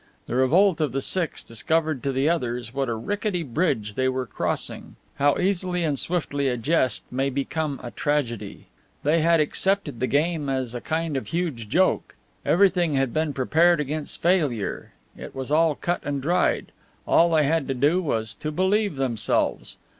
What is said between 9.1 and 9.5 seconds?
had